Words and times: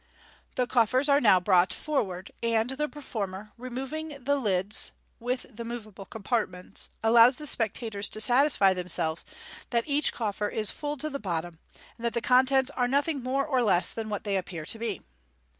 The 0.55 0.65
coffers 0.65 1.07
are 1.09 1.21
now 1.21 1.39
brought 1.39 1.71
forward, 1.71 2.31
and 2.41 2.71
the 2.71 2.89
performer, 2.89 3.51
removing 3.55 4.23
the 4.23 4.35
l'ds 4.35 4.89
(with 5.19 5.45
the 5.55 5.63
moveable 5.63 6.07
compartments), 6.07 6.89
allows 7.03 7.37
the 7.37 7.45
spectators 7.45 8.09
to 8.09 8.19
satisfy 8.19 8.73
themselves 8.73 9.23
that 9.69 9.83
each 9.87 10.11
coffer 10.11 10.49
is 10.49 10.71
full 10.71 10.97
to 10.97 11.09
the 11.11 11.19
bottom, 11.19 11.59
and 11.99 12.03
that 12.05 12.13
the 12.13 12.19
contents 12.19 12.71
are 12.71 12.87
nothing 12.87 13.21
more 13.21 13.45
or 13.45 13.61
less 13.61 13.93
than 13.93 14.09
what 14.09 14.23
they 14.23 14.37
appear 14.37 14.65
to 14.65 14.79
be. 14.79 15.03